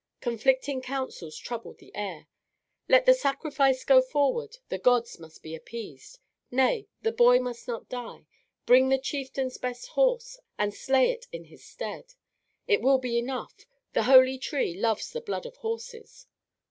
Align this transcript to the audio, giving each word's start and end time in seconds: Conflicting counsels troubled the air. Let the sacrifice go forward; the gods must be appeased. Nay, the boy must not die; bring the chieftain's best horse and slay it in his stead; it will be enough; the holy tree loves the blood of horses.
Conflicting 0.19 0.81
counsels 0.81 1.37
troubled 1.37 1.77
the 1.77 1.93
air. 1.95 2.27
Let 2.89 3.05
the 3.05 3.13
sacrifice 3.13 3.83
go 3.83 4.01
forward; 4.01 4.57
the 4.69 4.79
gods 4.79 5.19
must 5.19 5.43
be 5.43 5.53
appeased. 5.53 6.17
Nay, 6.49 6.87
the 7.03 7.11
boy 7.11 7.37
must 7.39 7.67
not 7.67 7.87
die; 7.87 8.25
bring 8.65 8.89
the 8.89 8.97
chieftain's 8.97 9.59
best 9.59 9.89
horse 9.89 10.39
and 10.57 10.73
slay 10.73 11.11
it 11.11 11.27
in 11.31 11.43
his 11.43 11.63
stead; 11.63 12.15
it 12.67 12.81
will 12.81 12.97
be 12.97 13.19
enough; 13.19 13.67
the 13.93 14.01
holy 14.09 14.39
tree 14.39 14.73
loves 14.75 15.11
the 15.11 15.21
blood 15.21 15.45
of 15.45 15.57
horses. 15.57 16.25